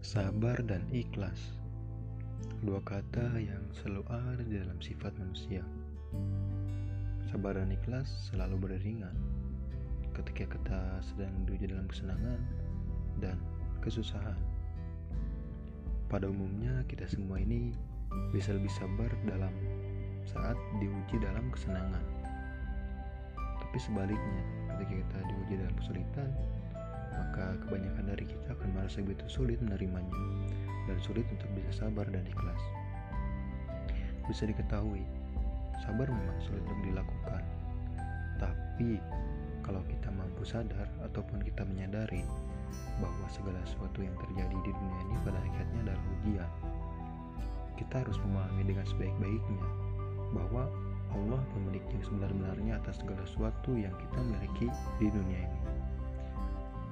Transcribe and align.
Sabar 0.00 0.60
dan 0.64 0.84
ikhlas. 0.92 1.56
Dua 2.60 2.80
kata 2.84 3.36
yang 3.40 3.64
selalu 3.72 4.04
ada 4.12 4.42
di 4.44 4.60
dalam 4.60 4.76
sifat 4.80 5.12
manusia. 5.16 5.64
Sabar 7.32 7.56
dan 7.56 7.72
ikhlas 7.72 8.28
selalu 8.28 8.68
beriringan. 8.68 9.16
Ketika 10.12 10.52
kita 10.52 11.00
sedang 11.00 11.32
menuju 11.44 11.68
dalam 11.68 11.88
kesenangan 11.88 12.40
dan 13.20 13.40
kesusahan. 13.80 14.36
Pada 16.12 16.28
umumnya 16.28 16.84
kita 16.88 17.08
semua 17.08 17.40
ini 17.40 17.72
bisa 18.32 18.52
lebih 18.52 18.72
sabar 18.76 19.08
dalam 19.24 19.52
saat 20.28 20.56
diuji 20.76 21.16
dalam 21.24 21.48
kesenangan. 21.52 22.04
Tapi 23.64 23.78
sebaliknya 23.80 24.61
ketika 24.82 24.98
kita 24.98 25.18
diuji 25.30 25.54
dalam 25.62 25.74
kesulitan 25.78 26.30
maka 27.14 27.54
kebanyakan 27.62 28.04
dari 28.10 28.24
kita 28.26 28.50
akan 28.50 28.68
merasa 28.74 28.98
begitu 28.98 29.24
sulit 29.30 29.62
menerimanya 29.62 30.18
dan 30.90 30.98
sulit 30.98 31.22
untuk 31.30 31.46
bisa 31.54 31.86
sabar 31.86 32.08
dan 32.10 32.26
ikhlas. 32.26 32.62
Bisa 34.26 34.48
diketahui, 34.48 35.06
sabar 35.86 36.10
memang 36.10 36.38
sulit 36.42 36.64
untuk 36.66 36.82
dilakukan. 36.82 37.42
Tapi, 38.42 38.98
kalau 39.62 39.84
kita 39.86 40.08
mampu 40.10 40.42
sadar 40.42 40.90
ataupun 41.06 41.44
kita 41.46 41.62
menyadari 41.62 42.26
bahwa 42.98 43.26
segala 43.30 43.60
sesuatu 43.68 44.02
yang 44.02 44.16
terjadi 44.18 44.56
di 44.66 44.70
dunia 44.72 45.00
ini 45.06 45.16
pada 45.22 45.38
akhirnya 45.38 45.78
adalah 45.86 46.02
ujian, 46.18 46.50
kita 47.78 47.94
harus 48.02 48.18
memahami 48.24 48.62
dengan 48.66 48.86
sebaik-baiknya 48.88 49.66
bahwa 50.32 50.64
Allah 51.12 51.40
pemilik 51.52 51.84
yang 51.92 52.02
sebenar-benarnya 52.04 52.72
atas 52.80 53.00
segala 53.04 53.22
sesuatu 53.28 53.76
yang 53.76 53.92
kita 53.96 54.18
miliki 54.24 54.68
di 54.98 55.08
dunia 55.12 55.40
ini. 55.44 55.60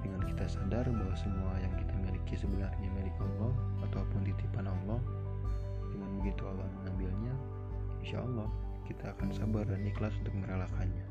Dengan 0.01 0.21
kita 0.29 0.45
sadar 0.49 0.89
bahwa 0.89 1.15
semua 1.17 1.53
yang 1.61 1.75
kita 1.77 1.95
miliki 2.01 2.35
sebenarnya 2.37 2.89
milik 2.97 3.17
Allah 3.21 3.53
ataupun 3.89 4.21
titipan 4.25 4.69
Allah 4.69 5.01
dengan 5.93 6.11
begitu 6.23 6.43
Allah 6.49 6.69
mengambilnya 6.81 7.35
insya 8.01 8.25
Allah 8.25 8.49
kita 8.89 9.15
akan 9.15 9.29
sabar 9.31 9.65
dan 9.69 9.87
ikhlas 9.87 10.15
untuk 10.25 10.35
merelakannya. 10.35 11.07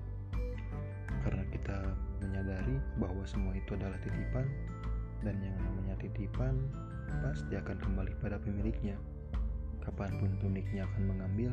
Karena 1.23 1.43
kita 1.51 1.77
menyadari 2.19 2.75
bahwa 2.99 3.23
semua 3.23 3.55
itu 3.55 3.71
adalah 3.75 3.95
titipan 4.03 4.45
dan 5.23 5.35
yang 5.39 5.55
namanya 5.59 5.95
titipan 5.99 6.55
pasti 7.23 7.55
akan 7.55 7.77
kembali 7.79 8.11
pada 8.19 8.35
pemiliknya. 8.39 8.99
Kapan 9.79 10.11
pun 10.19 10.31
pemiliknya 10.43 10.85
akan 10.85 11.01
mengambil 11.15 11.51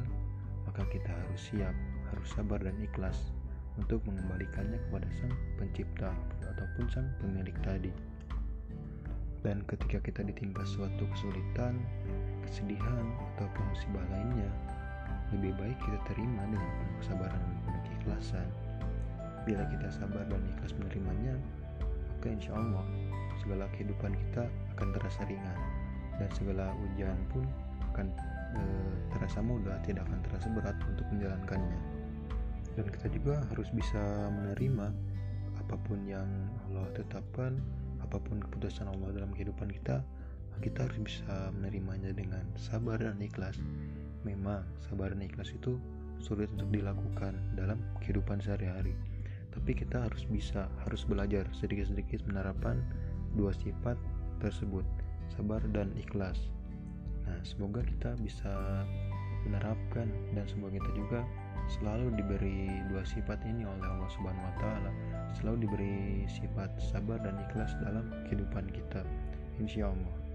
maka 0.66 0.82
kita 0.90 1.08
harus 1.08 1.40
siap 1.40 1.74
harus 2.12 2.28
sabar 2.34 2.58
dan 2.62 2.76
ikhlas 2.82 3.34
untuk 3.76 4.00
mengembalikannya 4.08 4.80
kepada 4.88 5.08
sang 5.20 5.34
pencipta 5.60 6.10
ataupun 6.42 6.84
sang 6.88 7.08
pemilik 7.20 7.54
tadi. 7.62 7.92
Dan 9.44 9.62
ketika 9.70 10.02
kita 10.02 10.26
ditimpa 10.26 10.66
suatu 10.66 11.06
kesulitan, 11.14 11.78
kesedihan, 12.42 13.06
ataupun 13.36 13.62
musibah 13.70 14.02
lainnya, 14.10 14.50
lebih 15.30 15.54
baik 15.54 15.78
kita 15.78 15.98
terima 16.10 16.42
dengan 16.50 16.70
penuh 16.82 16.96
kesabaran 17.04 17.38
dan 17.38 17.56
penuh 17.62 17.82
keikhlasan. 17.86 18.48
Bila 19.46 19.62
kita 19.70 19.88
sabar 19.94 20.24
dan 20.26 20.42
ikhlas 20.56 20.74
menerimanya, 20.74 21.34
maka 22.10 22.26
insya 22.32 22.58
Allah 22.58 22.82
segala 23.38 23.70
kehidupan 23.78 24.18
kita 24.18 24.50
akan 24.74 24.88
terasa 24.98 25.22
ringan 25.30 25.58
dan 26.18 26.28
segala 26.34 26.72
ujian 26.90 27.14
pun 27.30 27.44
akan 27.96 28.12
e, 28.56 28.60
terasa 29.16 29.40
mudah, 29.40 29.80
tidak 29.88 30.04
akan 30.04 30.20
terasa 30.28 30.48
berat 30.52 30.76
untuk 30.84 31.06
menjalankannya. 31.08 31.78
Dan 32.76 32.86
kita 32.92 33.08
juga 33.08 33.40
harus 33.48 33.72
bisa 33.72 34.28
menerima 34.28 34.92
apa 35.56 35.76
pun 35.88 36.04
yang 36.04 36.28
Allah 36.68 36.86
tetapkan 36.92 37.56
apa 38.04 38.20
pun 38.20 38.38
keputusan 38.38 38.86
Allah 38.86 39.16
dalam 39.16 39.32
kehidupan 39.32 39.72
kita 39.72 40.04
kita 40.56 40.88
harus 40.88 40.96
bisa 41.04 41.52
menerimanya 41.52 42.16
dengan 42.16 42.44
sabar 42.56 42.96
dan 42.96 43.20
ikhlas. 43.20 43.60
Memang 44.24 44.64
sabar 44.80 45.12
dan 45.12 45.20
ikhlas 45.20 45.52
itu 45.52 45.76
sulit 46.20 46.48
untuk 46.56 46.72
dilakukan 46.72 47.36
dalam 47.56 47.76
kehidupan 48.00 48.40
sehari-hari 48.40 48.96
tapi 49.56 49.72
kita 49.72 50.04
harus 50.04 50.28
bisa 50.28 50.68
harus 50.84 51.08
belajar 51.08 51.48
sedikit-sedikit 51.56 52.20
menerapkan 52.28 52.76
dua 53.32 53.56
sifat 53.56 53.96
tersebut 54.44 54.84
sabar 55.32 55.64
dan 55.72 55.88
ikhlas 55.96 56.36
nah 57.26 57.38
semoga 57.42 57.82
kita 57.82 58.14
bisa 58.22 58.50
menerapkan 59.46 60.10
dan 60.34 60.44
semoga 60.50 60.78
kita 60.78 60.90
juga 60.94 61.20
selalu 61.66 62.14
diberi 62.14 62.70
dua 62.90 63.02
sifat 63.02 63.42
ini 63.46 63.66
oleh 63.66 63.82
Allah 63.82 64.10
Subhanahu 64.14 64.46
wa 64.46 64.54
taala, 64.58 64.90
selalu 65.34 65.56
diberi 65.66 65.96
sifat 66.30 66.70
sabar 66.78 67.18
dan 67.22 67.34
ikhlas 67.50 67.74
dalam 67.82 68.06
kehidupan 68.26 68.70
kita. 68.70 69.02
Insya 69.58 69.90
Allah. 69.90 70.25